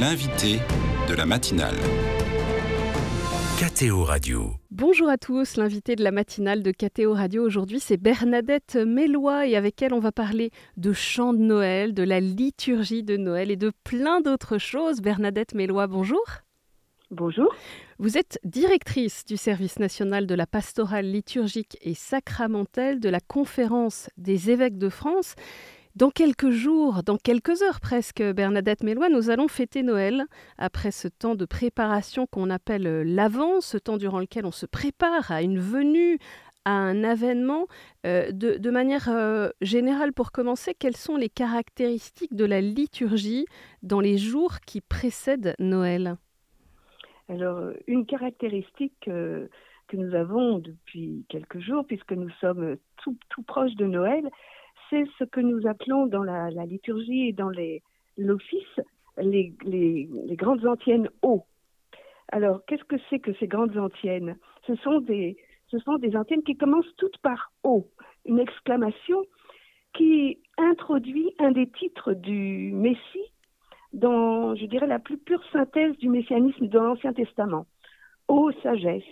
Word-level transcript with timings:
L'invité 0.00 0.60
de 1.08 1.14
la 1.14 1.26
matinale. 1.26 1.74
KTO 3.58 4.04
Radio. 4.04 4.52
Bonjour 4.70 5.08
à 5.08 5.18
tous, 5.18 5.56
l'invité 5.56 5.96
de 5.96 6.04
la 6.04 6.12
matinale 6.12 6.62
de 6.62 6.70
KTO 6.70 7.14
Radio 7.14 7.44
aujourd'hui 7.44 7.80
c'est 7.80 7.96
Bernadette 7.96 8.76
Mélois 8.76 9.48
et 9.48 9.56
avec 9.56 9.82
elle 9.82 9.92
on 9.92 9.98
va 9.98 10.12
parler 10.12 10.52
de 10.76 10.92
chants 10.92 11.32
de 11.32 11.40
Noël, 11.40 11.94
de 11.94 12.04
la 12.04 12.20
liturgie 12.20 13.02
de 13.02 13.16
Noël 13.16 13.50
et 13.50 13.56
de 13.56 13.72
plein 13.82 14.20
d'autres 14.20 14.58
choses. 14.58 15.00
Bernadette 15.00 15.54
Mélois, 15.54 15.88
bonjour. 15.88 16.22
Bonjour. 17.10 17.52
Vous 17.98 18.18
êtes 18.18 18.38
directrice 18.44 19.24
du 19.24 19.36
service 19.36 19.80
national 19.80 20.28
de 20.28 20.34
la 20.36 20.46
pastorale 20.46 21.10
liturgique 21.10 21.76
et 21.80 21.94
sacramentelle 21.94 23.00
de 23.00 23.08
la 23.08 23.18
conférence 23.20 24.10
des 24.16 24.50
évêques 24.50 24.78
de 24.78 24.90
France. 24.90 25.34
Dans 25.98 26.10
quelques 26.10 26.50
jours, 26.50 27.02
dans 27.02 27.16
quelques 27.16 27.60
heures 27.60 27.80
presque, 27.80 28.22
Bernadette 28.22 28.84
Mélois, 28.84 29.08
nous 29.08 29.30
allons 29.30 29.48
fêter 29.48 29.82
Noël 29.82 30.26
après 30.56 30.92
ce 30.92 31.08
temps 31.08 31.34
de 31.34 31.44
préparation 31.44 32.28
qu'on 32.28 32.50
appelle 32.50 33.02
l'Avent, 33.02 33.60
ce 33.60 33.78
temps 33.78 33.96
durant 33.96 34.20
lequel 34.20 34.46
on 34.46 34.52
se 34.52 34.64
prépare 34.64 35.32
à 35.32 35.42
une 35.42 35.58
venue, 35.58 36.20
à 36.64 36.70
un 36.70 37.02
avènement. 37.02 37.66
Euh, 38.06 38.30
de, 38.30 38.70
manière 38.70 39.08
euh, 39.08 39.48
générale, 39.60 40.12
pour 40.12 40.30
commencer, 40.30 40.72
quelles 40.72 40.96
sont 40.96 41.16
les 41.16 41.28
caractéristiques 41.28 42.36
de 42.36 42.44
la 42.44 42.60
liturgie 42.60 43.46
dans 43.82 43.98
les 43.98 44.18
jours 44.18 44.60
qui 44.64 44.80
précèdent 44.80 45.56
Noël? 45.58 46.14
Alors, 47.28 47.58
euh, 47.58 47.72
une 47.88 48.06
caractéristique 48.06 49.08
euh, 49.08 49.48
que 49.88 49.96
nous 49.96 50.14
avons 50.14 50.60
depuis 50.60 51.24
quelques 51.28 51.58
jours, 51.58 51.84
puisque 51.84 52.12
nous 52.12 52.30
sommes 52.40 52.76
tout, 53.02 53.16
tout 53.30 53.42
proches 53.42 53.74
de 53.74 53.86
Noël, 53.86 54.30
c'est 54.90 55.04
ce 55.18 55.24
que 55.24 55.40
nous 55.40 55.66
appelons 55.66 56.06
dans 56.06 56.22
la, 56.22 56.48
liturgie 56.66 57.28
et 57.28 57.32
dans 57.32 57.50
l'office 58.16 58.80
les, 59.18 59.54
grandes 60.30 60.66
antiennes 60.66 61.08
haut. 61.22 61.44
Alors, 62.30 62.64
qu'est-ce 62.66 62.84
que 62.84 62.96
c'est 63.08 63.18
que 63.18 63.32
ces 63.34 63.46
grandes 63.46 63.76
antiennes? 63.76 64.36
Ce 64.66 64.74
sont, 64.76 65.00
des, 65.00 65.36
ce 65.70 66.40
qui 66.44 66.56
commencent 66.56 66.94
toutes 66.96 67.18
par 67.18 67.52
haut, 67.62 67.88
une 68.26 68.38
exclamation 68.38 69.22
qui 69.94 70.38
introduit 70.58 71.32
un 71.38 71.52
des 71.52 71.68
titres 71.68 72.12
du 72.12 72.72
Messie 72.72 73.32
dans, 73.92 74.54
je 74.54 74.66
dirais, 74.66 74.86
la 74.86 74.98
plus 74.98 75.16
pure 75.16 75.42
synthèse 75.52 75.96
du 75.96 76.08
messianisme 76.08 76.66
dans 76.68 76.82
l'Ancien 76.82 77.14
Testament. 77.14 77.66
Ô 78.28 78.52
sagesse, 78.62 79.02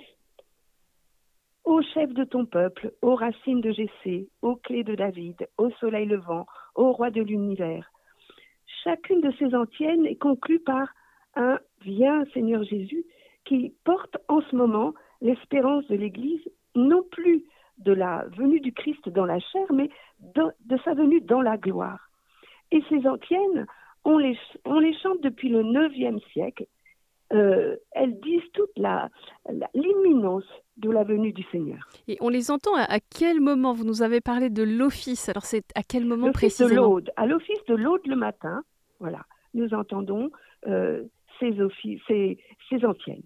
ô 1.66 1.82
chef 1.82 2.14
de 2.14 2.24
ton 2.24 2.46
peuple, 2.46 2.92
ô 3.02 3.16
racine 3.16 3.60
de 3.60 3.72
Jessé, 3.72 4.28
ô 4.40 4.54
clé 4.56 4.84
de 4.84 4.94
David, 4.94 5.48
ô 5.58 5.70
soleil 5.80 6.06
levant, 6.06 6.46
ô 6.76 6.92
roi 6.92 7.10
de 7.10 7.20
l'univers. 7.20 7.90
Chacune 8.84 9.20
de 9.20 9.32
ces 9.38 9.52
antiennes 9.54 10.06
est 10.06 10.16
conclue 10.16 10.60
par 10.60 10.88
un 11.34 11.58
Viens 11.82 12.24
Seigneur 12.32 12.62
Jésus 12.62 13.04
qui 13.44 13.74
porte 13.84 14.16
en 14.28 14.40
ce 14.42 14.54
moment 14.54 14.94
l'espérance 15.20 15.86
de 15.88 15.96
l'Église, 15.96 16.48
non 16.76 17.02
plus 17.10 17.44
de 17.78 17.92
la 17.92 18.24
venue 18.36 18.60
du 18.60 18.72
Christ 18.72 19.08
dans 19.08 19.26
la 19.26 19.40
chair, 19.40 19.66
mais 19.72 19.90
de, 20.20 20.76
sa 20.84 20.94
venue 20.94 21.20
dans 21.20 21.42
la 21.42 21.56
gloire. 21.56 22.08
Et 22.70 22.82
ces 22.88 23.06
antiennes 23.06 23.66
on 24.04 24.18
les, 24.18 24.38
on 24.64 24.78
les 24.78 24.96
chante 25.00 25.20
depuis 25.20 25.48
le 25.48 25.64
9e 25.64 26.20
siècle. 26.30 26.66
Euh, 27.32 27.76
elles 27.92 28.18
disent 28.20 28.48
toute 28.52 28.70
la, 28.76 29.08
l'imminence 29.74 30.44
de 30.76 30.90
la 30.90 31.02
venue 31.02 31.32
du 31.32 31.42
Seigneur. 31.50 31.88
Et 32.06 32.16
on 32.20 32.28
les 32.28 32.50
entend 32.50 32.74
à, 32.76 33.00
quel 33.00 33.40
moment 33.40 33.72
Vous 33.72 33.84
nous 33.84 34.02
avez 34.02 34.20
parlé 34.20 34.50
de 34.50 34.62
l'office? 34.62 35.28
Alors 35.28 35.44
c'est 35.44 35.64
à 35.74 35.82
quel 35.82 36.04
moment 36.04 36.30
précisément 36.30 36.70
de 36.70 36.76
l'aude. 36.76 37.10
À 37.16 37.26
l'office 37.26 37.64
de 37.68 37.74
l'aude 37.74 38.06
le 38.06 38.16
matin, 38.16 38.62
voilà, 39.00 39.24
nous 39.54 39.74
entendons 39.74 40.30
euh, 40.66 41.02
ces, 41.40 41.60
offices, 41.60 42.00
ces, 42.06 42.38
ces 42.68 42.84
anciennes. 42.84 43.22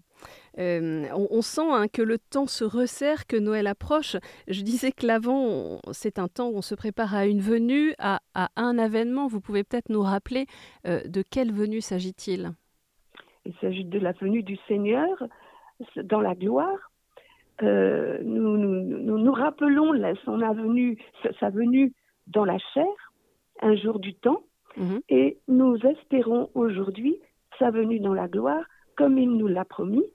Euh, 0.59 1.07
on, 1.13 1.41
sent 1.41 1.61
hein, 1.71 1.87
que 1.87 2.01
le 2.01 2.17
temps 2.17 2.45
se 2.45 2.63
resserre, 2.63 3.25
que 3.25 3.37
Noël 3.37 3.67
approche. 3.67 4.17
Je 4.47 4.61
disais 4.61 4.91
que 4.91 5.07
l'avant, 5.07 5.79
c'est 5.93 6.19
un 6.19 6.27
temps 6.27 6.49
où 6.49 6.57
on 6.57 6.61
se 6.61 6.75
prépare 6.75 7.15
à 7.15 7.25
une 7.25 7.39
venue, 7.39 7.93
à, 7.99 8.19
un 8.55 8.77
avènement. 8.77 9.27
Vous 9.27 9.41
pouvez 9.41 9.63
peut-être 9.63 9.89
nous 9.89 10.01
rappeler 10.01 10.45
euh, 10.85 11.01
de 11.07 11.23
quelle 11.27 11.53
venue 11.53 11.81
s'agit-il? 11.81 12.51
Il 13.45 13.53
s'agit 13.61 13.85
de 13.85 13.99
la 13.99 14.11
venue 14.13 14.43
du 14.43 14.57
Seigneur 14.67 15.23
dans 16.03 16.21
la 16.21 16.35
gloire. 16.35 16.91
Euh, 17.63 18.19
nous, 18.23 18.57
nous, 18.57 19.33
rappelons 19.33 19.93
son 20.25 20.37
venue, 20.53 20.97
sa 21.39 21.49
venue 21.49 21.93
dans 22.27 22.45
la 22.45 22.57
chair, 22.73 23.13
un 23.61 23.75
jour 23.75 23.99
du 23.99 24.13
temps, 24.15 24.43
mhm. 24.77 25.01
et 25.09 25.37
nous 25.47 25.75
espérons 25.77 26.49
aujourd'hui 26.55 27.19
sa 27.59 27.69
venue 27.69 27.99
dans 27.99 28.13
la 28.13 28.27
gloire, 28.27 28.63
comme 28.95 29.17
il 29.17 29.31
nous 29.31 29.47
l'a 29.47 29.65
promis, 29.65 30.05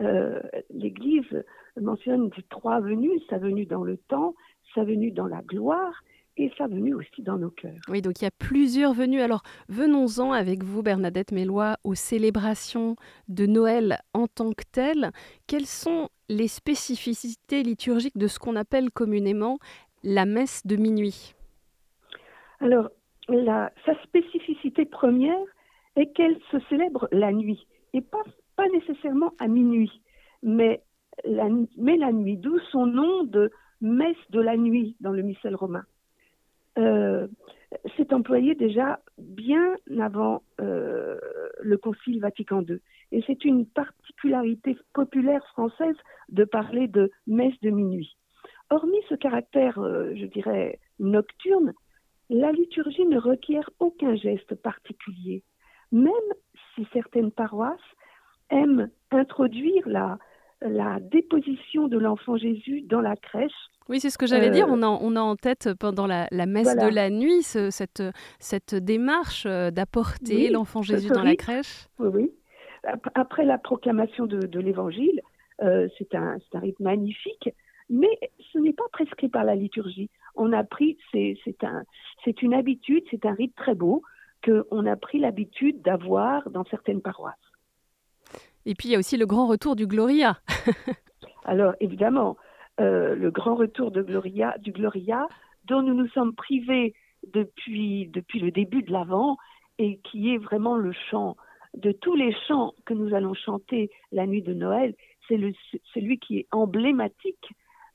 euh, 0.00 0.40
l'Église 0.70 1.44
mentionne 1.80 2.30
trois 2.48 2.80
venues, 2.80 3.20
sa 3.28 3.38
venue 3.38 3.66
dans 3.66 3.82
le 3.82 3.96
temps, 3.96 4.34
sa 4.74 4.84
venue 4.84 5.10
dans 5.10 5.26
la 5.26 5.42
gloire 5.42 6.02
et 6.36 6.50
sa 6.56 6.66
venue 6.66 6.94
aussi 6.94 7.22
dans 7.22 7.38
nos 7.38 7.50
cœurs. 7.50 7.80
Oui, 7.88 8.02
donc 8.02 8.20
il 8.20 8.24
y 8.24 8.26
a 8.26 8.32
plusieurs 8.32 8.94
venues. 8.94 9.20
Alors 9.20 9.42
venons-en 9.68 10.32
avec 10.32 10.62
vous, 10.62 10.82
Bernadette 10.82 11.32
Mélois, 11.32 11.76
aux 11.84 11.94
célébrations 11.94 12.96
de 13.28 13.46
Noël 13.46 13.98
en 14.14 14.26
tant 14.26 14.52
que 14.52 14.64
telles. 14.70 15.10
Quelles 15.46 15.66
sont 15.66 16.08
les 16.28 16.48
spécificités 16.48 17.62
liturgiques 17.62 18.16
de 18.16 18.26
ce 18.26 18.38
qu'on 18.38 18.56
appelle 18.56 18.90
communément 18.90 19.58
la 20.02 20.24
messe 20.24 20.66
de 20.66 20.76
minuit? 20.76 21.34
Alors, 22.60 22.88
la, 23.28 23.72
sa 23.84 24.00
spécificité 24.02 24.84
première 24.84 25.38
est 25.96 26.12
qu'elle 26.12 26.38
se 26.50 26.58
célèbre 26.68 27.08
la 27.12 27.32
nuit 27.32 27.66
et 27.92 28.00
pas 28.00 28.22
pas 28.56 28.68
nécessairement 28.68 29.32
à 29.38 29.48
minuit, 29.48 30.02
mais 30.42 30.82
la, 31.24 31.48
mais 31.76 31.96
la 31.96 32.12
nuit, 32.12 32.36
d'où 32.36 32.58
son 32.70 32.86
nom 32.86 33.24
de 33.24 33.50
messe 33.80 34.16
de 34.30 34.40
la 34.40 34.56
nuit 34.56 34.96
dans 35.00 35.12
le 35.12 35.22
missel 35.22 35.54
romain. 35.54 35.84
Euh, 36.78 37.26
c'est 37.96 38.12
employé 38.12 38.54
déjà 38.54 39.00
bien 39.18 39.76
avant 40.00 40.42
euh, 40.60 41.18
le 41.60 41.76
Concile 41.78 42.20
Vatican 42.20 42.62
II. 42.62 42.78
Et 43.12 43.22
c'est 43.26 43.44
une 43.44 43.66
particularité 43.66 44.76
populaire 44.92 45.46
française 45.48 45.96
de 46.28 46.44
parler 46.44 46.88
de 46.88 47.10
messe 47.26 47.58
de 47.60 47.70
minuit. 47.70 48.16
Hormis 48.70 49.02
ce 49.08 49.14
caractère, 49.14 49.78
euh, 49.78 50.12
je 50.14 50.26
dirais, 50.26 50.80
nocturne, 50.98 51.72
la 52.30 52.52
liturgie 52.52 53.04
ne 53.04 53.18
requiert 53.18 53.68
aucun 53.78 54.14
geste 54.14 54.54
particulier, 54.54 55.42
même 55.90 56.12
si 56.74 56.86
certaines 56.92 57.32
paroisses 57.32 57.80
aime 58.48 58.88
introduire 59.10 59.86
la, 59.86 60.18
la 60.64 60.98
déposition 61.00 61.88
de 61.88 61.98
l'enfant 61.98 62.36
Jésus 62.36 62.82
dans 62.82 63.00
la 63.00 63.16
crèche. 63.16 63.52
Oui, 63.88 64.00
c'est 64.00 64.10
ce 64.10 64.18
que 64.18 64.26
j'allais 64.26 64.50
dire. 64.50 64.68
Euh, 64.68 64.72
on 64.72 64.82
a, 64.82 64.86
on 64.86 65.16
a 65.16 65.20
en 65.20 65.36
tête 65.36 65.70
pendant 65.78 66.06
la, 66.06 66.28
la 66.30 66.46
messe 66.46 66.76
de 66.76 66.88
la 66.88 67.10
nuit 67.10 67.42
cette, 67.42 68.02
cette 68.38 68.74
démarche 68.74 69.44
euh, 69.46 69.70
d'apporter 69.70 70.50
l'enfant 70.50 70.82
Jésus 70.82 71.08
dans 71.08 71.22
la 71.22 71.36
crèche. 71.36 71.88
Oui, 71.98 72.08
oui. 72.12 72.30
Après 73.14 73.44
la 73.44 73.58
proclamation 73.58 74.26
de, 74.26 74.38
de 74.40 74.60
l'Évangile, 74.60 75.20
euh, 75.62 75.88
c'est 75.98 76.14
un, 76.14 76.38
un 76.52 76.58
rite 76.58 76.80
magnifique, 76.80 77.50
mais 77.90 78.18
ce 78.52 78.58
n'est 78.58 78.72
pas 78.72 78.88
prescrit 78.92 79.28
par 79.28 79.44
la 79.44 79.54
liturgie. 79.54 80.10
On 80.34 80.52
a 80.52 80.64
pris, 80.64 80.96
c'est 81.12 81.36
un, 81.62 81.84
une 82.40 82.54
habitude, 82.54 83.04
c'est 83.10 83.26
un 83.26 83.34
rite 83.34 83.54
très 83.54 83.74
beau 83.74 84.02
qu'on 84.44 84.86
a 84.86 84.96
pris 84.96 85.18
l'habitude 85.18 85.82
d'avoir 85.82 86.50
dans 86.50 86.64
certaines 86.64 87.02
paroisses. 87.02 87.34
Et 88.66 88.74
puis 88.74 88.88
il 88.88 88.92
y 88.92 88.96
a 88.96 88.98
aussi 88.98 89.16
le 89.16 89.26
grand 89.26 89.46
retour 89.46 89.76
du 89.76 89.86
Gloria. 89.86 90.38
Alors 91.44 91.74
évidemment, 91.80 92.36
euh, 92.80 93.14
le 93.14 93.30
grand 93.30 93.54
retour 93.54 93.90
Gloria, 93.90 94.56
du 94.58 94.72
Gloria, 94.72 95.26
dont 95.66 95.82
nous 95.82 95.94
nous 95.94 96.08
sommes 96.08 96.34
privés 96.34 96.94
depuis, 97.32 98.10
le 98.34 98.50
début 98.50 98.82
de 98.82 98.92
l'Avent, 98.92 99.36
et 99.78 99.98
qui 99.98 100.32
est 100.34 100.38
vraiment 100.38 100.76
le 100.76 100.92
chant 101.10 101.36
de 101.74 101.92
tous 101.92 102.14
les 102.14 102.34
chants 102.46 102.74
que 102.84 102.94
nous 102.94 103.14
allons 103.14 103.34
chanter 103.34 103.90
la 104.10 104.26
nuit 104.26 104.42
de 104.42 104.52
Noël, 104.52 104.94
c'est 105.28 105.38
celui 105.94 106.18
qui 106.18 106.38
est 106.38 106.46
emblématique 106.50 107.48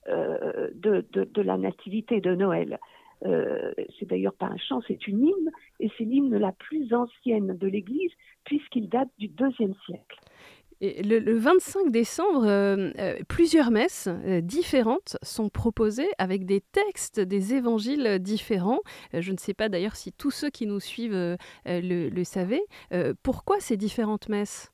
euh, 0.09 0.69
de, 0.73 1.05
de, 1.11 1.41
la 1.41 1.57
nativité 1.57 2.21
de 2.21 2.33
Noël. 2.33 2.79
Euh, 3.25 3.73
c'est 3.99 4.07
d'ailleurs 4.07 4.33
pas 4.33 4.47
un 4.47 4.57
chant, 4.57 4.81
c'est 4.87 5.07
une 5.07 5.27
hymne, 5.27 5.51
et 5.79 5.91
c'est 5.97 6.05
l'hymne 6.05 6.37
la 6.37 6.51
plus 6.51 6.93
ancienne 6.93 7.57
de 7.57 7.67
l'Église, 7.67 8.11
puisqu'il 8.45 8.89
date 8.89 9.09
du 9.17 9.27
deuxième 9.27 9.75
siècle 9.85 10.17
le, 10.81 11.33
25 11.33 11.89
décembre, 11.91 12.45
euh, 12.45 12.91
euh, 12.99 13.15
plusieurs 13.27 13.71
messes 13.71 14.07
euh, 14.07 14.41
différentes 14.41 15.17
sont 15.23 15.49
proposées 15.49 16.09
avec 16.17 16.45
des 16.45 16.61
textes, 16.61 17.19
des 17.19 17.55
évangiles 17.55 18.19
différents. 18.19 18.79
je 19.13 19.31
ne 19.31 19.37
sais 19.37 19.53
pas 19.53 19.69
d'ailleurs 19.69 19.95
si 19.95 20.11
tous 20.11 20.31
ceux 20.31 20.49
qui 20.49 20.67
nous 20.67 20.79
suivent 20.79 21.37
le, 21.65 22.23
savaient. 22.23 22.63
pourquoi 23.23 23.59
ces 23.59 23.77
différentes 23.77 24.29
messes? 24.29 24.71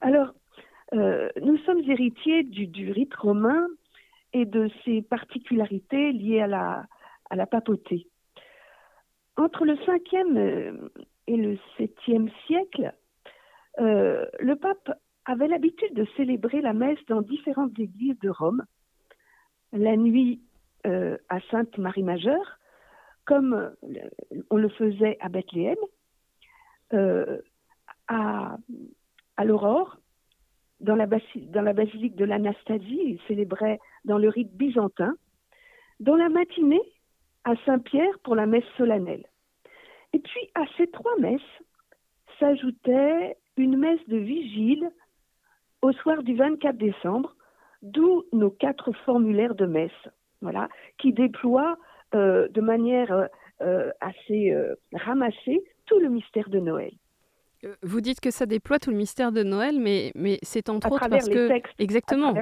Alors, 0.00 0.32
nous 0.92 1.58
sommes 1.66 1.82
héritiers 1.88 2.44
du, 2.44 2.92
rite 2.92 3.14
romain 3.14 3.66
et 4.32 4.44
de 4.44 4.70
ses 4.84 5.02
particularités 5.02 6.12
liées 6.12 6.40
à 6.40 6.46
la, 6.46 6.86
à 7.30 7.36
la 7.36 7.46
papauté. 7.46 8.06
Entre 9.36 9.64
le 9.64 9.74
5e 9.74 10.90
et 11.26 11.36
le 11.36 11.58
7e 11.78 12.30
siècle, 12.46 12.92
l'habitude 15.46 15.94
de 15.94 16.06
célébrer 16.16 16.60
la 16.60 16.72
messe 16.72 16.98
dans 17.08 17.22
différentes 17.22 17.78
églises 17.78 18.18
de 18.20 18.30
Rome. 18.30 18.64
La 19.72 19.96
nuit 19.96 20.40
à 20.84 21.40
Sainte 21.50 21.76
Marie 21.78 22.02
Majeure, 22.02 22.58
comme 23.24 23.72
on 24.50 24.56
le 24.56 24.68
faisait 24.70 25.18
à 25.20 25.28
Bethléem, 25.28 25.76
à, 28.08 28.56
à 29.36 29.44
l'aurore, 29.44 29.98
dans 30.80 30.94
la, 30.94 31.06
dans 31.06 31.62
la 31.62 31.72
basilique 31.72 32.16
de 32.16 32.24
l'Anastasie, 32.24 33.00
il 33.04 33.20
célébrait 33.26 33.80
dans 34.04 34.18
le 34.18 34.28
rite 34.28 34.52
byzantin. 34.54 35.14
Dans 36.00 36.16
la 36.16 36.28
matinée, 36.28 36.80
à 37.44 37.54
Saint-Pierre 37.64 38.18
pour 38.22 38.34
la 38.34 38.46
messe 38.46 38.64
solennelle. 38.76 39.26
Et 40.12 40.18
puis 40.18 40.50
à 40.54 40.64
ces 40.76 40.86
trois 40.88 41.16
messes 41.18 41.40
s'ajoutait 42.38 43.36
une 43.58 43.76
messe 43.76 44.06
de 44.08 44.16
vigile 44.16 44.90
au 45.82 45.92
soir 45.92 46.22
du 46.22 46.34
24 46.34 46.76
décembre, 46.76 47.34
d'où 47.82 48.24
nos 48.32 48.50
quatre 48.50 48.92
formulaires 49.04 49.54
de 49.54 49.66
messe, 49.66 50.08
voilà, 50.40 50.68
qui 50.98 51.12
déploient 51.12 51.78
euh, 52.14 52.48
de 52.48 52.60
manière 52.60 53.12
euh, 53.12 53.26
euh, 53.60 53.90
assez 54.00 54.54
ramassée 54.92 55.62
tout 55.86 55.98
le 55.98 56.08
mystère 56.08 56.48
de 56.48 56.58
Noël. 56.58 56.92
Vous 57.82 58.00
dites 58.00 58.20
que 58.20 58.30
ça 58.30 58.46
déploie 58.46 58.78
tout 58.78 58.90
le 58.90 58.96
mystère 58.96 59.32
de 59.32 59.42
Noël, 59.42 59.80
mais, 59.80 60.12
mais 60.14 60.38
c'est 60.42 60.68
entre 60.68 60.92
autres 60.92 61.08
parce 61.08 61.28
que 61.28 61.50
exactement 61.80 62.34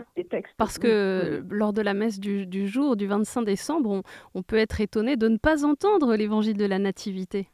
parce 0.59 0.79
que 0.79 1.43
lors 1.49 1.73
de 1.73 1.81
la 1.81 1.95
messe 1.95 2.21
du, 2.21 2.47
du 2.47 2.69
jour 2.69 2.97
du 2.97 3.07
25 3.07 3.43
décembre, 3.43 3.91
on, 3.91 4.03
on, 4.35 4.43
peut 4.43 4.57
être 4.59 4.79
étonné 4.79 5.17
de 5.17 5.29
ne 5.29 5.39
pas 5.39 5.65
entendre 5.65 6.15
l'évangile 6.17 6.59
de 6.59 6.67
la 6.67 6.79
nativité. 6.79 7.49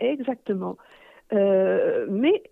exactement. 0.00 0.76
Euh, 1.32 2.06
mais 2.10 2.42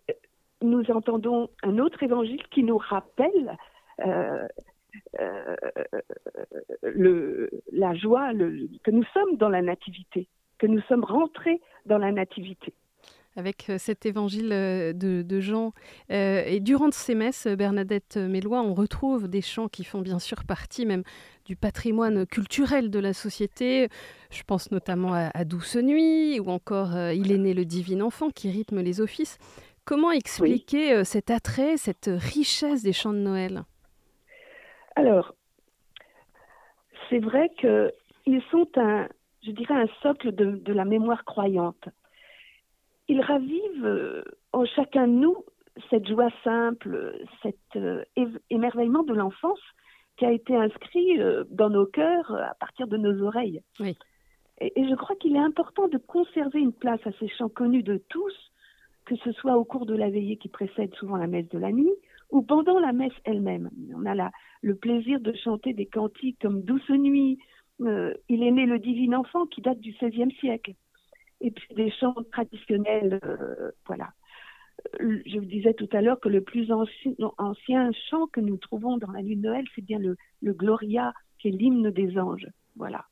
nous 0.63 0.91
entendons 0.91 1.51
un 1.63 1.79
autre 1.79 2.03
évangile 2.03 2.43
qui 2.49 2.63
nous 2.63 2.79
rappelle 2.79 3.57
euh, 4.05 4.47
le, 6.83 7.51
la 7.73 7.95
joie 7.95 8.33
que 8.85 8.91
nous 8.91 9.05
sommes 9.13 9.37
dans 9.37 9.49
la 9.49 9.63
nativité, 9.63 10.29
que 10.59 10.67
nous 10.67 10.81
sommes 10.83 11.05
rentrés 11.05 11.61
dans 11.87 11.99
la 11.99 12.13
nativité 12.13 12.73
avec 13.37 13.71
euh, 13.71 13.79
cet 13.79 14.07
évangile 14.07 14.51
euh, 14.53 14.93
de, 14.93 15.41
Jean. 15.41 15.73
Euh, 16.11 16.43
et 16.47 16.61
durant 16.61 16.91
ces 16.91 17.15
messes, 17.15 17.47
Bernadette 17.47 18.17
Mélois, 18.17 18.63
on 18.63 18.75
retrouve 18.75 19.29
des 19.29 19.41
chants 19.41 19.69
qui 19.69 19.85
font 19.85 20.01
bien 20.01 20.19
sûr 20.19 20.45
partie 20.45 20.87
même 20.87 21.03
du 21.45 21.57
patrimoine 21.57 22.27
culturel 22.27 22.91
de 22.91 22.99
la 22.99 23.13
société. 23.13 23.89
Je 24.31 24.43
pense 24.45 24.71
notamment 24.71 25.13
à, 25.15 25.45
Douce 25.45 25.77
Nuit 25.77 26.39
ou 26.39 26.51
encore 26.51 26.97
Il 27.11 27.33
est 27.33 27.39
né 27.39 27.53
le 27.53 27.65
divin 27.65 28.01
enfant 28.01 28.31
qui 28.31 28.51
rythme 28.51 28.81
les 28.81 29.01
offices. 29.01 29.39
Comment 29.85 30.13
expliquer 30.13 31.03
cet 31.05 31.31
attrait, 31.31 31.77
cette 31.77 32.09
richesse 32.13 32.85
des 32.85 32.93
chants 32.93 33.13
de 33.13 33.19
Noël? 33.19 33.65
Alors, 34.95 35.35
c'est 37.11 37.19
vrai 37.19 37.51
qu'ils 37.59 38.43
sont 38.53 38.69
un, 38.77 39.09
je 39.45 39.51
dirais, 39.51 39.75
un 39.75 39.89
socle 40.01 40.33
de 40.33 40.73
la 40.73 40.85
mémoire 40.85 41.25
croyante 41.25 41.89
ils 43.13 43.21
ravivent 43.21 43.85
euh, 43.85 44.23
en 44.53 44.65
chacun 44.65 45.07
de 45.07 45.13
nous 45.13 45.37
cette 45.91 46.07
joie 46.09 46.31
simple, 46.45 47.15
cet 47.43 47.59
euh, 47.77 48.05
émerveillement 48.49 49.03
de 49.03 49.13
l'enfance 49.13 49.61
qui 50.17 50.25
a 50.25 50.33
été 50.33 50.57
inscrit 50.57 51.21
euh, 51.21 51.45
dans 51.51 51.69
nos 51.69 51.87
cœurs 51.87 52.35
à 52.35 52.55
partir 52.55 52.87
de 52.87 52.97
nos 52.97 53.23
oreilles. 53.23 53.61
Et, 53.81 54.73
et, 54.77 54.89
je 54.89 54.95
crois 54.95 55.17
qu'il 55.17 55.37
est 55.37 55.47
important 55.51 55.89
de 55.89 55.99
conserver 55.99 56.61
une 56.61 56.73
place 56.73 57.01
à 57.07 57.13
ces 57.21 57.29
chants 57.29 57.49
connus 57.51 57.83
de 57.83 58.03
tous, 58.09 58.35
que 59.05 59.17
ce 59.17 59.33
soit 59.33 59.59
au 59.59 59.65
cours 59.65 59.85
de 59.85 59.95
la 59.95 60.09
veillée 60.09 60.37
qui 60.37 60.49
précède 60.49 60.95
souvent 60.95 61.17
la 61.17 61.27
messe 61.27 61.49
de 61.51 61.59
la 61.59 61.73
nuit 61.73 61.97
ou 62.31 62.41
pendant 62.41 62.79
la 62.79 62.93
messe 62.93 63.19
elle-même. 63.25 63.69
On 63.95 64.07
a 64.07 64.15
la, 64.15 64.31
le 64.63 64.75
plaisir 64.75 65.21
de 65.21 65.35
chanter 65.45 65.75
des 65.75 65.87
cantiques 65.87 66.39
comme 66.41 66.63
Douce 66.63 66.89
nuit, 66.89 67.39
Il 67.79 68.43
est 68.43 68.51
né 68.51 68.65
le 68.65 68.79
divin 68.79 69.19
enfant 69.19 69.45
qui 69.47 69.61
date 69.61 69.81
du 69.81 69.93
XVIe 70.01 70.33
siècle 70.41 70.73
et 71.43 71.51
puis 71.51 71.75
des 71.75 71.91
chants 71.91 72.15
traditionnels. 72.33 73.21
Euh, 73.25 73.71
voilà. 73.87 74.11
Euh, 75.01 75.21
je 75.27 75.39
vous 75.39 75.45
disais 75.45 75.75
tout 75.75 75.89
à 75.93 76.01
l'heure 76.01 76.21
que 76.21 76.29
le 76.29 76.41
plus 76.41 76.73
ancien, 76.73 77.91
chant 78.11 78.27
que 78.29 78.41
nous 78.41 78.57
trouvons 78.57 78.97
dans 78.97 79.11
la 79.11 79.23
nuit 79.23 79.37
de 79.37 79.43
Noël, 79.43 79.65
c'est 79.75 79.85
bien 79.85 79.99
le, 79.99 80.17
Gloria, 80.43 81.13
qui 81.39 81.49
est 81.49 81.53
l'hymne 81.53 81.91
des 81.91 82.19
anges. 82.19 82.49
Voilà. 82.77 83.05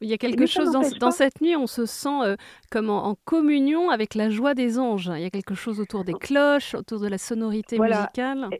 Il 0.00 0.08
y 0.08 0.12
a 0.12 0.18
quelque 0.18 0.46
chose 0.46 0.72
dans, 0.72 1.10
cette 1.12 1.40
nuit, 1.40 1.54
on 1.54 1.68
se 1.68 1.86
sent 1.86 2.22
euh, 2.24 2.36
comme 2.70 2.90
en, 2.90 3.14
communion 3.24 3.90
avec 3.90 4.14
la 4.14 4.28
joie 4.28 4.54
des 4.54 4.78
anges. 4.78 5.10
Il 5.14 5.22
y 5.22 5.26
a 5.26 5.30
quelque 5.30 5.54
chose 5.54 5.80
autour 5.80 6.04
des 6.04 6.14
cloches, 6.14 6.74
autour 6.74 7.00
de 7.00 7.06
la 7.06 7.18
sonorité 7.18 7.78
musicale. 7.78 8.48
E, 8.52 8.56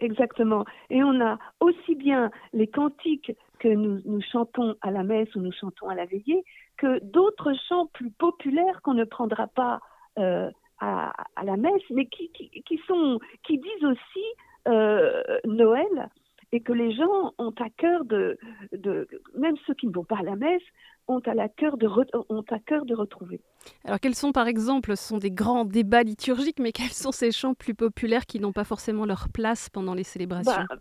exactement. 0.00 0.64
Et 0.90 1.02
on 1.04 1.20
a 1.20 1.38
aussi 1.60 1.94
bien 1.94 2.30
les 2.52 2.66
cantiques 2.66 3.32
que 3.64 3.68
nous, 3.68 3.98
nous 4.04 4.20
chantons 4.20 4.76
à 4.82 4.90
la 4.90 5.02
messe 5.02 5.34
ou 5.34 5.40
nous 5.40 5.52
chantons 5.52 5.88
à 5.88 5.94
la 5.94 6.04
veillée, 6.04 6.44
que 6.76 7.02
d'autres 7.02 7.54
chants 7.66 7.86
plus 7.94 8.10
populaires 8.10 8.82
qu'on 8.82 8.92
ne 8.92 9.04
prendra 9.04 9.46
pas 9.46 9.80
euh, 10.18 10.50
à, 10.80 11.12
la 11.42 11.56
messe, 11.56 11.82
mais 11.88 12.04
qui, 12.04 12.30
qui, 12.30 12.80
sont, 12.86 13.18
qui 13.46 13.56
disent 13.56 13.84
aussi 13.84 14.26
euh, 14.68 15.22
Noël 15.46 16.10
et 16.52 16.60
que 16.60 16.74
les 16.74 16.94
gens 16.94 17.32
ont 17.38 17.54
à 17.58 17.70
cœur 17.78 18.04
de, 18.04 18.38
de, 18.72 19.08
même 19.34 19.56
ceux 19.66 19.72
qui 19.72 19.86
ne 19.86 19.92
vont 19.94 20.04
pas 20.04 20.18
à 20.18 20.22
la 20.22 20.36
messe, 20.36 20.62
ont 21.08 21.20
à, 21.20 21.32
la 21.32 21.48
cœur 21.48 21.78
de 21.78 21.88
ont 22.28 22.44
à 22.50 22.58
cœur 22.58 22.84
de 22.84 22.94
retrouver. 22.94 23.40
Alors 23.86 23.98
quels 23.98 24.14
sont 24.14 24.32
par 24.32 24.46
exemple, 24.46 24.94
ce 24.94 25.08
sont 25.08 25.18
des 25.18 25.30
grands 25.30 25.64
débats 25.64 26.02
liturgiques, 26.02 26.60
mais 26.60 26.72
quels 26.72 26.90
sont 26.90 27.12
ces 27.12 27.32
chants 27.32 27.54
plus 27.54 27.74
populaires 27.74 28.26
qui 28.26 28.40
n'ont 28.40 28.52
pas 28.52 28.64
forcément 28.64 29.06
leur 29.06 29.30
place 29.30 29.70
pendant 29.70 29.94
les 29.94 30.04
célébrations? 30.04 30.66
Bah, 30.68 30.76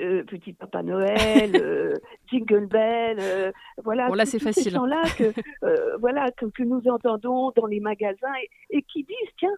euh, 0.00 0.24
petit, 0.24 0.52
Papa 0.52 0.82
Noël, 0.82 1.52
euh, 1.54 1.94
Jingle 2.30 2.66
Bell, 2.66 3.18
euh, 3.20 3.52
voilà. 3.84 4.08
Bon, 4.08 4.14
là, 4.14 4.26
c'est 4.26 4.38
facile. 4.38 4.64
Ces 4.64 4.70
chants-là 4.70 5.02
que, 5.16 5.32
voilà, 6.00 6.30
que, 6.32 6.62
nous 6.62 6.82
entendons 6.88 7.52
dans 7.56 7.66
les 7.66 7.80
magasins 7.80 8.34
et, 8.70 8.82
qui 8.82 9.04
disent, 9.04 9.32
tiens, 9.38 9.54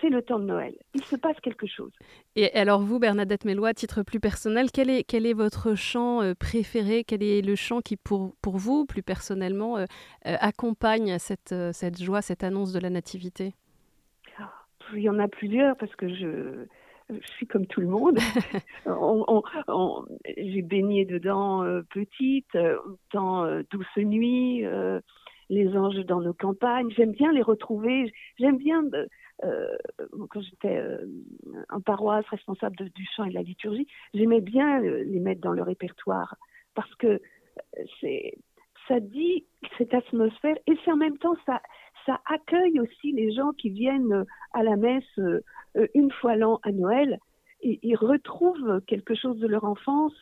c'est 0.00 0.10
le 0.10 0.22
temps 0.22 0.38
de 0.38 0.44
Noël. 0.44 0.74
Il 0.94 1.04
se 1.04 1.16
passe 1.16 1.38
quelque 1.40 1.66
chose. 1.66 1.92
Et 2.36 2.52
alors 2.52 2.80
vous, 2.80 2.98
Bernadette 2.98 3.44
Mélois, 3.44 3.68
à 3.68 3.74
titre 3.74 4.02
plus 4.02 4.20
personnel, 4.20 4.70
quel 4.72 4.90
est, 4.90 5.04
quel 5.04 5.26
est 5.26 5.32
votre 5.32 5.74
chant 5.74 6.20
préféré? 6.38 7.04
Quel 7.04 7.22
est 7.22 7.40
le 7.40 7.54
chant 7.54 7.80
qui, 7.80 7.96
pour, 7.96 8.34
pour 8.42 8.58
vous, 8.58 8.84
plus 8.84 9.02
personnellement, 9.02 9.78
accompagne 10.24 11.18
cette, 11.18 11.54
cette 11.72 12.02
joie, 12.02 12.20
cette 12.20 12.42
annonce 12.42 12.72
de 12.72 12.80
la 12.80 12.90
nativité? 12.90 13.54
Il 14.94 15.02
y 15.02 15.08
en 15.08 15.18
a 15.18 15.28
plusieurs 15.28 15.76
parce 15.76 15.94
que 15.96 16.08
je 16.08 16.66
je 17.20 17.32
suis 17.32 17.46
comme 17.46 17.66
tout 17.66 17.80
le 17.80 17.86
monde. 17.86 18.18
j'ai 20.36 20.62
baigné 20.62 21.04
dedans 21.04 21.64
euh, 21.64 21.82
petite, 21.90 22.54
euh, 22.54 22.78
dans 23.12 23.44
euh, 23.44 23.62
Douce 23.70 23.86
Nuit, 23.96 24.64
Les 25.48 25.76
Anges 25.76 26.04
dans 26.06 26.20
nos 26.20 26.34
campagnes. 26.34 26.90
J'aime 26.90 27.12
bien 27.12 27.32
les 27.32 27.42
retrouver. 27.42 28.12
J'aime 28.38 28.58
bien, 28.58 28.82
quand 29.40 30.40
j'étais 30.40 30.82
en 31.68 31.80
paroisse 31.80 32.26
responsable 32.28 32.76
du 32.76 33.06
chant 33.14 33.24
et 33.24 33.30
de 33.30 33.34
la 33.34 33.42
liturgie, 33.42 33.86
j'aimais 34.14 34.40
bien 34.40 34.80
les 34.80 35.20
mettre 35.20 35.40
dans 35.40 35.52
le 35.52 35.62
répertoire 35.62 36.36
parce 36.74 36.94
que 36.94 37.20
c'est 38.00 38.34
ça 38.88 39.00
dit 39.00 39.44
cette 39.78 39.94
atmosphère 39.94 40.56
et 40.66 40.72
c'est 40.84 40.90
en 40.90 40.96
même 40.96 41.18
temps 41.18 41.36
ça 41.46 41.62
ça 42.06 42.20
accueille 42.26 42.80
aussi 42.80 43.12
les 43.12 43.32
gens 43.32 43.52
qui 43.52 43.70
viennent 43.70 44.24
à 44.52 44.62
la 44.62 44.76
messe 44.76 45.18
euh, 45.18 45.40
une 45.94 46.10
fois 46.10 46.36
l'an 46.36 46.60
à 46.62 46.72
Noël. 46.72 47.18
Ils 47.64 47.94
retrouvent 47.94 48.80
quelque 48.88 49.14
chose 49.14 49.38
de 49.38 49.46
leur 49.46 49.62
enfance 49.62 50.14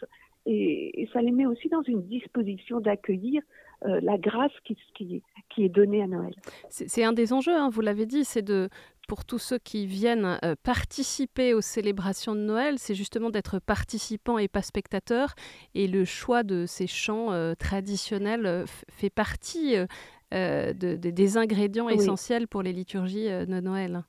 et, 0.45 1.09
ça 1.13 1.23
les 1.23 1.31
met 1.31 1.47
aussi 1.47 1.71
dans 1.71 1.83
une 1.83 2.03
disposition 2.03 2.81
d'accueillir 2.81 3.43
euh, 3.87 3.99
la 4.03 4.19
grâce 4.19 4.53
qui, 4.65 5.23
est 5.57 5.69
donnée 5.71 6.03
à 6.03 6.07
Noël. 6.07 6.35
C'est 6.69 7.03
un 7.03 7.15
des 7.15 7.33
enjeux, 7.33 7.57
hein, 7.57 7.71
vous 7.71 7.81
l'avez 7.81 8.05
dit, 8.05 8.25
c'est 8.25 8.43
de 8.43 8.69
pour 9.09 9.25
tous 9.25 9.39
ceux 9.39 9.59
qui 9.59 9.87
viennent 9.87 10.39
euh, 10.45 10.55
participer 10.63 11.55
aux 11.55 11.63
célébrations 11.63 12.35
de 12.35 12.41
Noël, 12.41 12.79
c'est 12.79 12.95
justement 12.95 13.31
d'être 13.31 13.59
participants 13.59 14.37
et 14.37 14.49
pas 14.49 14.63
spectateurs. 14.63 15.35
Et 15.75 15.89
le 15.89 16.05
choix 16.05 16.43
de 16.43 16.67
ces 16.67 16.87
chants 16.87 17.55
traditionnels 17.59 18.65
fait 18.91 19.11
partie 19.11 19.77
euh, 20.33 20.73
de, 20.73 20.95
des 20.95 21.37
ingrédients 21.37 21.89
essentiels 21.89 22.47
pour 22.47 22.63
les 22.63 22.73
liturgies 22.73 23.29
euh, 23.29 23.47
de 23.47 23.61
Noël. 23.61 24.05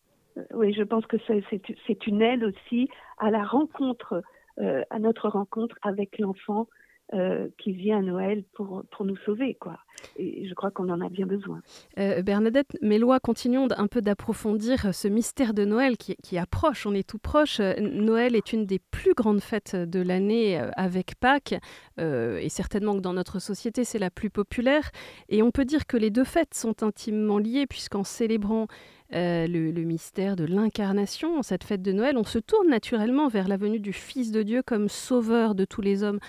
Oui, 0.53 0.73
je 0.73 0.83
pense 0.83 1.05
que 1.07 1.17
c'est 1.27 2.07
une 2.07 2.21
aide 2.21 2.43
aussi 2.43 2.89
à 3.17 3.31
la 3.31 3.43
rencontre, 3.43 4.23
euh, 4.59 4.83
à 4.89 4.99
notre 4.99 5.29
rencontre 5.29 5.75
avec 5.81 6.19
l'enfant 6.19 6.67
euh, 7.13 7.49
qui 7.57 7.73
vient 7.73 7.97
à 7.97 8.01
Noël 8.01 8.45
pour, 8.53 8.83
pour 8.89 9.05
nous 9.05 9.17
sauver, 9.25 9.55
quoi. 9.55 9.77
Et 10.15 10.47
je 10.47 10.53
crois 10.53 10.71
qu'on 10.71 10.87
en 10.87 11.01
a 11.01 11.09
bien 11.09 11.25
besoin. 11.25 11.61
Euh, 11.99 12.21
Bernadette 12.21 12.77
Mélois, 12.81 13.19
continuons 13.19 13.67
un 13.75 13.87
peu 13.87 14.01
d'approfondir 14.01 14.95
ce 14.95 15.09
mystère 15.09 15.53
de 15.53 15.65
Noël 15.65 15.97
qui, 15.97 16.37
approche, 16.37 16.85
on 16.85 16.93
est 16.93 17.07
tout 17.07 17.19
proche. 17.19 17.59
Noël 17.59 18.33
est 18.37 18.53
une 18.53 18.65
des 18.65 18.79
plus 18.79 19.13
grandes 19.13 19.41
fêtes 19.41 19.75
de 19.75 19.99
l'année 19.99 20.57
avec 20.77 21.15
Pâques, 21.19 21.55
et 21.97 22.49
certainement 22.49 22.95
que 22.95 23.01
dans 23.01 23.13
notre 23.13 23.39
société 23.39 23.83
c'est 23.83 23.99
la 23.99 24.09
plus 24.09 24.29
populaire. 24.29 24.89
Et 25.27 25.43
on 25.43 25.51
peut 25.51 25.65
dire 25.65 25.85
que 25.85 25.97
les 25.97 26.09
deux 26.09 26.23
fêtes 26.23 26.53
sont 26.53 26.81
intimement 26.81 27.37
liées, 27.37 27.67
puisqu'en 27.67 28.05
célébrant 28.05 28.67
le, 29.11 29.71
le, 29.71 29.83
mystère 29.83 30.37
de 30.37 30.45
l'incarnation, 30.45 31.43
cette 31.43 31.65
fête 31.65 31.81
de 31.81 31.91
Noël, 31.91 32.17
on 32.17 32.23
se 32.23 32.39
tourne 32.39 32.69
naturellement 32.69 33.27
vers 33.27 33.49
la 33.49 33.57
venue 33.57 33.81
du 33.81 33.91
Fils 33.91 34.31
de 34.31 34.41
Dieu 34.41 34.63
comme 34.65 34.87
sauveur 34.87 35.53
de 35.53 35.65
tous 35.65 35.81
les 35.81 36.03
hommes. 36.03 36.19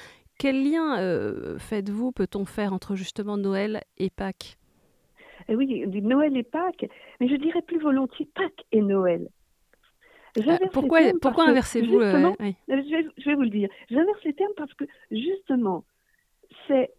Quel 0.43 0.69
lien 0.69 0.99
euh, 0.99 1.57
faites-vous, 1.57 2.11
peut-on 2.11 2.45
faire 2.45 2.73
entre 2.73 2.97
justement 2.97 3.37
Noël 3.37 3.83
et 3.97 4.11
Pâques? 4.11 4.59
Eh 5.49 5.55
Oui, 5.55 5.87
Noël 5.87 6.37
et 6.37 6.43
Pâques, 6.43 6.85
mais 7.21 7.29
je 7.29 7.37
dirais 7.37 7.63
plus 7.63 7.79
volontiers 7.79 8.27
Pâques 8.35 8.65
et 8.73 8.81
Noël. 8.81 9.29
Euh, 10.39 10.59
pourquoi 10.73 10.99
pourquoi 11.21 11.49
inversez-vous 11.49 12.01
euh, 12.01 12.33
je, 12.67 13.25
vais, 13.25 13.35
vous 13.37 13.43
le 13.43 13.51
dire. 13.51 13.69
J'inverse 13.89 14.25
les 14.25 14.35
termes 14.35 14.51
parce 14.57 14.75
que 14.75 14.85
justement, 15.13 15.85
c'est 16.67 16.91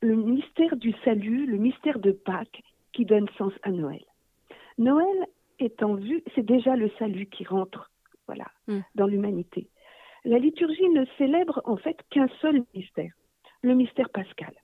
le 0.00 0.14
mystère 0.14 0.76
du 0.76 0.94
salut, 1.04 1.46
le 1.46 1.58
mystère 1.58 1.98
de 1.98 2.12
Pâques 2.12 2.62
qui 2.92 3.04
donne 3.04 3.28
sens 3.36 3.52
à 3.64 3.72
Noël. 3.72 4.04
Noël 4.78 5.26
étant 5.58 5.94
vu, 5.94 6.22
c'est 6.36 6.46
déjà 6.46 6.76
le 6.76 6.88
salut 7.00 7.26
qui 7.26 7.42
rentre 7.42 7.90
voilà, 8.28 8.46
hmm. 8.68 8.82
dans 8.94 9.08
l'humanité. 9.08 9.66
La 10.24 10.38
liturgie 10.38 10.88
ne 10.90 11.04
célèbre 11.18 11.60
en 11.64 11.76
fait 11.76 11.96
qu'un 12.10 12.28
seul 12.40 12.62
mystère, 12.74 13.12
le 13.62 13.74
mystère 13.74 14.10
pascal. 14.10 14.54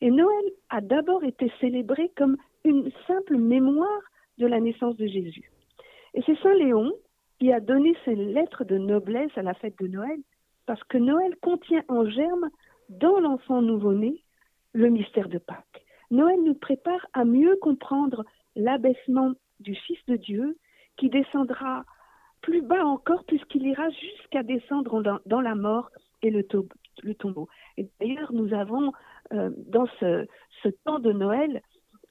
Et 0.00 0.10
Noël 0.10 0.44
a 0.68 0.80
d'abord 0.80 1.24
été 1.24 1.50
célébré 1.60 2.10
comme 2.16 2.36
une 2.64 2.90
simple 3.06 3.36
mémoire 3.36 4.02
de 4.38 4.46
la 4.46 4.60
naissance 4.60 4.96
de 4.96 5.06
Jésus. 5.06 5.50
Et 6.14 6.22
c'est 6.26 6.38
Saint 6.40 6.54
Léon 6.54 6.92
qui 7.38 7.52
a 7.52 7.60
donné 7.60 7.94
ses 8.04 8.14
lettres 8.14 8.64
de 8.64 8.78
noblesse 8.78 9.36
à 9.36 9.42
la 9.42 9.54
fête 9.54 9.78
de 9.78 9.86
Noël, 9.86 10.18
parce 10.66 10.82
que 10.84 10.98
Noël 10.98 11.36
contient 11.42 11.84
en 11.88 12.08
germe, 12.08 12.48
dans 12.88 13.18
l'enfant 13.18 13.62
nouveau-né, 13.62 14.22
le 14.72 14.88
mystère 14.90 15.28
de 15.28 15.38
Pâques. 15.38 15.84
Noël 16.10 16.40
nous 16.42 16.54
prépare 16.54 17.06
à 17.12 17.24
mieux 17.24 17.56
comprendre 17.56 18.24
l'abaissement 18.54 19.32
du 19.60 19.74
Fils 19.74 19.98
de 20.06 20.16
Dieu 20.16 20.56
qui 20.96 21.10
descendra 21.10 21.84
plus 22.46 22.62
bas 22.62 22.86
encore 22.86 23.24
puisqu'il 23.24 23.66
ira 23.66 23.90
jusqu'à 23.90 24.44
descendre 24.44 25.20
dans, 25.26 25.40
la 25.40 25.56
mort 25.56 25.90
et 26.22 26.30
le, 26.30 26.44
tombeau. 26.44 27.48
D'ailleurs, 28.00 28.32
nous 28.32 28.54
avons 28.54 28.92
euh, 29.32 29.50
dans 29.56 29.88
ce, 29.98 30.26
temps 30.84 31.00
de 31.00 31.10
Noël 31.12 31.60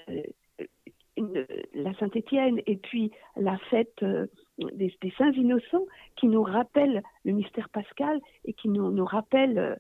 euh, 0.10 1.46
la 1.74 1.94
Saint-Étienne 1.94 2.60
et 2.68 2.76
puis 2.76 3.12
la 3.38 3.58
fête 3.70 4.04
euh, 4.04 4.28
des, 4.74 4.94
saints 5.18 5.32
innocents 5.32 5.86
qui 6.18 6.28
nous 6.28 6.44
rappellent 6.44 7.02
le 7.24 7.32
mystère 7.32 7.70
pascal 7.70 8.20
et 8.44 8.52
qui 8.52 8.68
nous, 8.68 8.92
nous 8.92 9.06
rappellent 9.06 9.80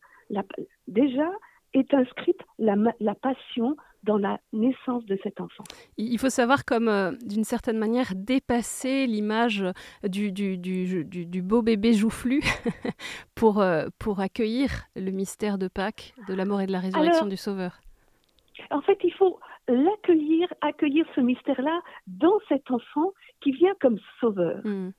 déjà 0.87 1.29
est 1.73 1.93
inscrite 1.93 2.39
la 2.59 3.15
passion 3.15 3.75
dans 4.05 4.17
la 4.17 4.39
naissance 4.53 5.05
de 5.05 5.17
cet 5.23 5.41
enfant. 5.41 5.63
Il 5.97 6.17
faut 6.19 6.29
savoir 6.29 6.63
comme, 6.63 6.87
euh, 6.87 7.11
d'une 7.25 7.43
certaine 7.43 7.77
manière, 7.77 8.13
dépasser 8.15 9.07
l'image 9.07 9.65
du, 10.03 10.31
du, 10.31 10.57
du, 10.57 11.03
du, 11.05 11.41
beau 11.41 11.61
bébé 11.61 11.93
joufflu 11.93 12.41
pour, 13.35 13.61
euh, 13.61 13.87
pour 13.99 14.19
accueillir 14.19 14.69
le 14.95 15.11
mystère 15.11 15.57
de 15.57 15.67
Pâques, 15.67 16.13
de 16.27 16.33
la 16.33 16.45
mort 16.45 16.61
et 16.61 16.67
de 16.67 16.71
la 16.71 16.79
résurrection 16.79 17.25
du 17.25 17.37
Sauveur. 17.37 17.81
En 18.71 18.81
fait, 18.81 18.97
il 19.03 19.13
faut 19.13 19.39
l'accueillir, 19.67 20.47
accueillir 20.61 21.05
ce 21.15 21.21
mystère-là 21.21 21.81
dans 22.07 22.39
cet 22.47 22.69
enfant 22.71 23.11
qui 23.41 23.51
vient 23.51 23.73
comme 23.81 23.99
sauveur. 24.19 24.61
Hmm. 24.63 24.91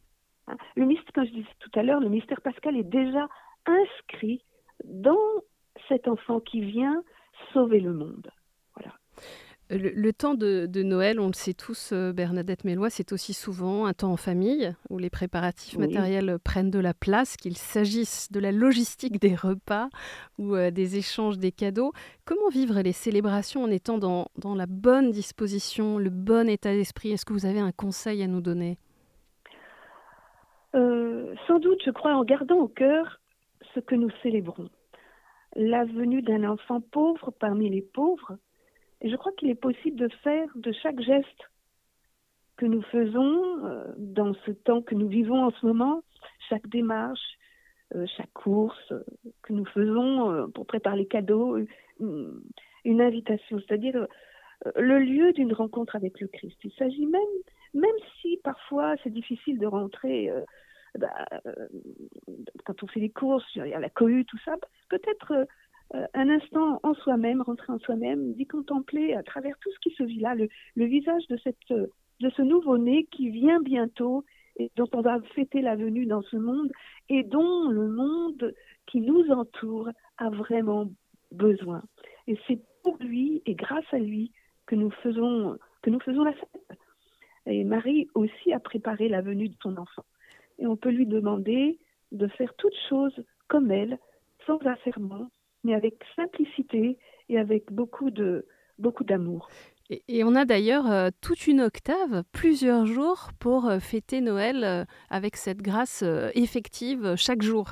Hein, 0.48 0.56
le 0.76 0.84
mystère, 0.84 1.12
comme 1.14 1.26
je 1.26 1.32
disais 1.32 1.48
tout 1.60 1.70
à 1.78 1.82
l'heure, 1.82 2.00
le 2.00 2.08
mystère 2.08 2.40
pascal 2.40 2.76
est 2.76 2.90
déjà 2.90 3.28
inscrit 3.66 4.42
dans 4.84 5.16
cet 5.88 6.08
enfant 6.08 6.40
qui 6.40 6.60
vient 6.60 7.02
sauver 7.52 7.80
le 7.80 7.92
monde. 7.92 8.30
Le, 9.68 10.12
temps 10.12 10.34
de, 10.34 10.82
Noël, 10.84 11.18
on 11.18 11.26
le 11.26 11.32
sait 11.32 11.52
tous, 11.52 11.90
euh, 11.92 12.12
Bernadette 12.12 12.62
Mélois, 12.62 12.88
c'est 12.88 13.10
aussi 13.10 13.32
souvent 13.32 13.86
un 13.86 13.94
temps 13.94 14.12
en 14.12 14.16
famille 14.16 14.72
où 14.90 14.98
les 14.98 15.10
préparatifs 15.10 15.76
matériels 15.76 16.38
prennent 16.38 16.70
de 16.70 16.78
la 16.78 16.94
place, 16.94 17.36
qu'il 17.36 17.56
s'agisse 17.56 18.30
de 18.30 18.38
la 18.38 18.52
logistique 18.52 19.20
des 19.20 19.34
repas 19.34 19.88
ou 20.38 20.54
euh, 20.54 20.70
des 20.70 20.98
échanges 20.98 21.38
des 21.38 21.50
cadeaux. 21.50 21.92
Comment 22.24 22.48
vivre 22.48 22.80
les 22.80 22.92
célébrations 22.92 23.64
en 23.64 23.70
étant 23.70 23.98
dans, 23.98 24.54
la 24.54 24.66
bonne 24.66 25.10
disposition, 25.10 25.98
le 25.98 26.10
bon 26.10 26.48
état 26.48 26.72
d'esprit? 26.72 27.10
Est-ce 27.10 27.24
que 27.24 27.32
vous 27.32 27.46
avez 27.46 27.60
un 27.60 27.72
conseil 27.72 28.22
à 28.22 28.28
nous 28.28 28.40
donner? 28.40 28.78
Euh, 30.76 31.34
Sans 31.48 31.58
doute, 31.58 31.82
je 31.84 31.90
crois, 31.90 32.14
en 32.14 32.22
gardant 32.22 32.58
au 32.58 32.68
cœur 32.68 33.20
ce 33.74 33.80
que 33.80 33.96
nous 33.96 34.10
célébrons. 34.22 34.70
La 35.56 35.84
venue 35.84 36.22
d'un 36.22 36.44
enfant 36.44 36.80
pauvre 36.80 37.32
parmi 37.32 37.68
les 37.68 37.82
pauvres 37.82 38.38
et 39.06 39.08
je 39.08 39.14
crois 39.14 39.30
qu'il 39.38 39.50
est 39.50 39.54
possible 39.54 39.96
de 39.96 40.08
faire 40.24 40.48
de 40.56 40.72
chaque 40.72 41.00
geste 41.00 41.50
que 42.56 42.66
nous 42.66 42.82
faisons 42.82 43.64
euh, 43.64 43.84
dans 43.98 44.34
ce 44.44 44.50
temps 44.50 44.82
que 44.82 44.96
nous 44.96 45.06
vivons 45.06 45.44
en 45.44 45.52
ce 45.52 45.64
moment, 45.64 46.02
chaque 46.48 46.66
démarche, 46.66 47.38
euh, 47.94 48.04
chaque 48.16 48.32
course 48.32 48.90
euh, 48.90 49.04
que 49.42 49.52
nous 49.52 49.64
faisons 49.66 50.50
pour 50.50 50.66
préparer 50.66 50.96
les 50.96 51.06
cadeaux, 51.06 51.56
une, 52.00 53.00
invitation, 53.00 53.60
c'est-à-dire 53.60 54.08
le 54.74 54.98
lieu 54.98 55.32
d'une 55.34 55.52
rencontre 55.52 55.94
avec 55.94 56.20
le 56.20 56.26
Christ. 56.26 56.58
Il 56.64 56.72
s'agit 56.72 57.06
même, 57.06 57.22
même 57.74 58.00
si 58.20 58.40
parfois 58.42 58.96
c'est 59.04 59.12
difficile 59.12 59.60
de 59.60 59.66
rentrer, 59.66 60.32
bah, 60.98 61.26
quand 62.64 62.82
on 62.82 62.88
fait 62.88 63.00
les 63.00 63.10
courses, 63.10 63.46
il 63.54 63.68
y 63.68 63.74
a 63.74 63.78
la 63.78 63.90
cohue, 63.90 64.24
tout 64.24 64.38
ça, 64.44 64.56
peut-être 64.88 65.46
un 65.92 66.28
instant 66.28 66.80
en 66.82 66.94
soi-même, 66.94 67.42
rentrer 67.42 67.72
en 67.72 67.78
soi-même, 67.78 68.32
d'y 68.32 68.46
contempler 68.46 69.14
à 69.14 69.22
travers 69.22 69.56
tout 69.58 69.70
ce 69.70 69.78
qui 69.80 69.94
se 69.94 70.02
vit 70.02 70.18
là, 70.18 70.34
le, 70.34 70.84
visage 70.84 71.26
de, 71.28 71.90
de 72.20 72.30
ce 72.30 72.42
nouveau-né 72.42 73.04
qui 73.10 73.30
vient 73.30 73.60
bientôt 73.60 74.24
et 74.56 74.70
dont 74.76 74.88
on 74.94 75.00
va 75.00 75.20
fêter 75.34 75.60
la 75.60 75.76
venue 75.76 76.06
dans 76.06 76.22
ce 76.22 76.36
monde 76.36 76.70
et 77.08 77.22
dont 77.22 77.68
le 77.68 77.88
monde 77.88 78.54
qui 78.86 79.00
nous 79.00 79.30
entoure 79.30 79.90
a 80.18 80.30
vraiment 80.30 80.90
besoin. 81.30 81.82
Et 82.26 82.38
c'est 82.46 82.58
pour 82.82 82.96
lui 83.00 83.42
et 83.46 83.54
grâce 83.54 83.84
à 83.92 83.98
lui 83.98 84.32
que 84.66 84.74
nous 84.74 84.90
faisons, 85.02 85.58
que 85.82 85.90
nous 85.90 86.00
faisons 86.00 86.24
la 86.24 86.32
fête. 86.32 86.78
Et 87.46 87.62
Marie 87.64 88.08
aussi 88.14 88.52
a 88.52 88.58
préparé 88.58 89.08
la 89.08 89.20
venue 89.20 89.48
de 89.48 89.56
son 89.62 89.76
enfant. 89.76 90.04
Et 90.58 90.66
on 90.66 90.76
peut 90.76 90.90
lui 90.90 91.06
demander 91.06 91.78
de 92.12 92.26
faire 92.28 92.52
toutes 92.54 92.76
choses 92.88 93.24
comme 93.48 93.70
elle, 93.70 93.98
sans 94.46 94.58
affairement, 94.66 95.28
mais 95.66 95.74
avec 95.74 95.94
simplicité 96.14 96.96
et 97.28 97.38
avec 97.38 97.72
beaucoup 97.72 98.10
de 98.10 98.46
beaucoup 98.78 99.04
d'amour. 99.04 99.48
Et, 100.08 100.24
on 100.24 100.34
a 100.34 100.44
d'ailleurs 100.44 100.90
euh, 100.90 101.10
toute 101.22 101.46
une 101.46 101.60
octave, 101.60 102.24
plusieurs 102.32 102.86
jours 102.86 103.30
pour 103.38 103.66
euh, 103.66 103.78
fêter 103.78 104.20
Noël 104.20 104.64
euh, 104.64 104.84
avec 105.10 105.36
cette 105.36 105.62
grâce 105.62 106.02
effective 106.34 107.14
chaque 107.16 107.42
jour. 107.42 107.68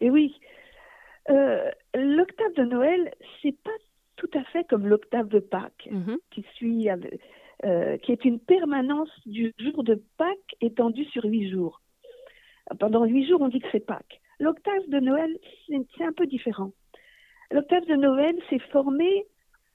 Et 0.00 0.10
oui, 0.10 0.38
l'octave 1.28 2.52
de 2.56 2.64
Noël, 2.64 3.14
c'est 3.40 3.56
pas 3.62 3.70
tout 4.16 4.30
à 4.34 4.44
fait 4.44 4.64
comme 4.68 4.86
l'octave 4.86 5.28
de 5.28 5.38
Pâques, 5.38 5.88
mhm. 5.90 6.18
qui 6.30 6.44
suit, 6.54 6.88
qui 8.02 8.12
est 8.12 8.24
une 8.24 8.38
permanence 8.38 9.10
du 9.24 9.54
jour 9.58 9.82
de 9.84 10.02
Pâques 10.18 10.56
étendue 10.60 11.06
sur 11.06 11.24
huit 11.24 11.50
jours. 11.50 11.80
Pendant 12.78 13.04
huit 13.04 13.26
jours, 13.26 13.40
on 13.40 13.48
dit 13.48 13.60
que 13.60 13.68
c'est 13.72 13.84
Pâques. 13.84 14.20
L'octave 14.38 14.86
de 14.88 15.00
Noël, 15.00 15.34
c'est 15.66 16.04
un 16.04 16.12
peu 16.12 16.26
différent. 16.26 16.72
L'octave 17.50 17.84
de 17.86 17.94
Noël 17.94 18.36
s'est 18.50 18.58
formée 18.70 19.26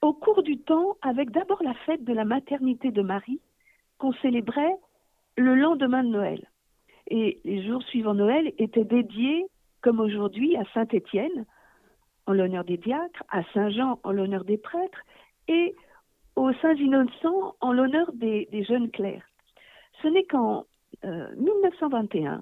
au 0.02 0.14
cours 0.14 0.44
du 0.44 0.58
temps 0.58 0.98
avec 1.02 1.32
d'abord 1.32 1.62
la 1.64 1.74
fête 1.86 2.04
de 2.04 2.14
la 2.14 2.26
maternité 2.26 2.92
de 2.92 3.02
Marie 3.02 3.40
qu'on 3.98 4.14
célébrait 4.14 4.76
le 5.38 5.56
lendemain 5.56 6.04
de 6.04 6.10
Noël. 6.10 6.50
Et 7.08 7.40
les 7.44 7.66
jours 7.66 7.84
suivant 7.84 8.14
Noël 8.14 8.52
étaient 8.58 8.84
dédiés, 8.84 9.46
comme 9.82 10.00
aujourd'hui, 10.00 10.56
à 10.58 10.64
Saint 10.74 10.88
Étienne, 10.92 11.46
en 12.26 12.34
l'honneur 12.34 12.64
des 12.64 12.78
diacres, 12.78 13.24
à 13.30 13.44
Saint 13.54 13.70
Jean, 13.70 14.00
en 14.04 14.12
l'honneur 14.12 14.44
des 14.44 14.58
prêtres, 14.58 15.02
et 15.48 15.76
aux 16.36 16.54
Saints 16.54 16.76
Innocents, 16.76 17.56
en 17.60 17.74
l'honneur 17.74 18.12
des, 18.14 18.48
jeunes 18.68 18.90
clercs. 18.92 19.28
Ce 20.02 20.08
n'est 20.08 20.24
qu'en 20.24 20.66
1921 21.04 22.34
euh, 22.34 22.38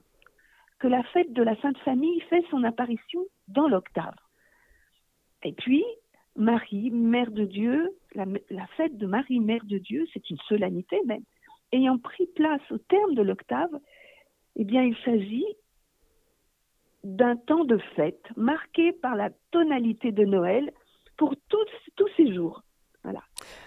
que 0.80 0.88
la 0.88 1.04
fête 1.04 1.34
de 1.34 1.44
la 1.44 1.60
Sainte 1.62 1.78
Famille 1.80 2.22
fait 2.30 2.44
son 2.50 2.64
apparition 2.64 3.22
dans 3.48 3.68
l'octave. 3.68 4.16
Et 5.44 5.54
puis, 5.54 5.84
Marie, 6.36 6.92
Mère 6.92 7.32
de 7.32 7.46
Dieu, 7.46 7.92
la, 8.16 8.26
fête 8.78 8.98
de 8.98 9.06
Marie, 9.06 9.40
Mère 9.40 9.66
de 9.66 9.78
Dieu, 9.78 10.06
c'est 10.14 10.30
une 10.30 10.40
solennité 10.48 11.00
même, 11.06 11.24
ayant 11.72 11.98
pris 11.98 12.28
place 12.36 12.62
au 12.72 12.78
terme 12.78 13.14
de 13.16 13.22
l'octave, 13.22 13.80
eh 14.56 14.64
bien, 14.64 14.84
il 14.84 14.96
s'agit 15.06 15.46
d'un 17.04 17.38
temps 17.38 17.64
de 17.64 17.78
fête 17.96 18.26
marqué 18.36 18.92
par 18.92 19.16
la 19.16 19.30
tonalité 19.52 20.12
de 20.12 20.26
Noël 20.26 20.72
pour 21.18 21.34
tous, 21.50 21.92
tous 21.96 22.10
ces 22.18 22.34
jours. 22.34 22.62
Voilà. 23.04 23.22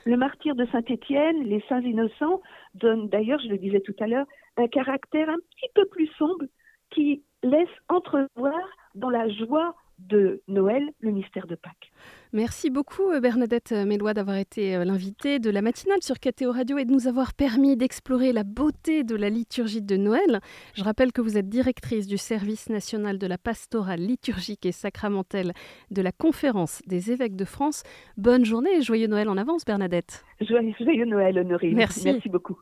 Le 0.04 0.16
martyr 0.16 0.54
de 0.54 0.66
Saint-Étienne, 0.66 1.44
les 1.44 1.62
saints 1.68 1.80
innocents, 1.80 2.42
donnent 2.74 3.08
d'ailleurs, 3.08 3.40
je 3.40 3.48
le 3.48 3.58
disais 3.58 3.80
tout 3.80 3.94
à 4.00 4.06
l'heure, 4.06 4.26
un 4.56 4.68
caractère 4.68 5.30
un 5.30 5.38
petit 5.38 5.70
peu 5.74 5.86
plus 5.86 6.08
sombre 6.18 6.44
qui 6.90 7.22
laisse 7.42 7.68
entrevoir 7.88 8.60
dans 8.94 9.10
la 9.10 9.28
joie 9.30 9.74
de 10.08 10.42
Noël, 10.48 10.90
le 11.00 11.10
mystère 11.10 11.46
de 11.46 11.54
Pâques. 11.54 11.92
Merci 12.32 12.70
beaucoup 12.70 13.10
euh, 13.10 13.20
Bernadette 13.20 13.72
Mélois 13.72 14.14
d'avoir 14.14 14.36
été 14.36 14.74
euh, 14.74 14.84
l'invitée 14.84 15.38
de 15.38 15.50
la 15.50 15.60
matinale 15.60 16.02
sur 16.02 16.18
KTO 16.18 16.50
Radio 16.50 16.78
et 16.78 16.86
de 16.86 16.90
nous 16.90 17.06
avoir 17.06 17.34
permis 17.34 17.76
d'explorer 17.76 18.32
la 18.32 18.42
beauté 18.42 19.04
de 19.04 19.14
la 19.14 19.28
liturgie 19.28 19.82
de 19.82 19.96
Noël. 19.96 20.40
Je 20.74 20.82
rappelle 20.82 21.12
que 21.12 21.20
vous 21.20 21.36
êtes 21.36 21.48
directrice 21.48 22.06
du 22.06 22.16
service 22.16 22.70
national 22.70 23.18
de 23.18 23.26
la 23.26 23.36
pastorale 23.36 24.00
liturgique 24.00 24.64
et 24.64 24.72
sacramentelle 24.72 25.52
de 25.90 26.00
la 26.00 26.12
conférence 26.12 26.80
des 26.86 27.12
évêques 27.12 27.36
de 27.36 27.44
France. 27.44 27.82
Bonne 28.16 28.44
journée 28.44 28.78
et 28.78 28.82
joyeux 28.82 29.08
Noël 29.08 29.28
en 29.28 29.36
avance 29.36 29.64
Bernadette. 29.64 30.24
Joyeux, 30.40 31.04
Noël 31.04 31.38
Honorine. 31.38 31.76
Merci. 31.76 32.04
Merci 32.04 32.28
beaucoup. 32.28 32.58